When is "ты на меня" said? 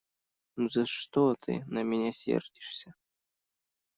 1.35-2.11